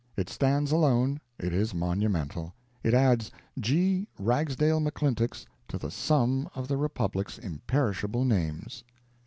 [0.17, 2.55] It stands alone; it is monumental.
[2.83, 4.07] It adds G.
[4.17, 8.83] Ragsdale McClintock's to the sum of the republic's imperishable names.